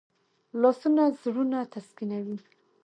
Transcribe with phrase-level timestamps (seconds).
[0.61, 2.37] لاسونه زړونه تسکینوي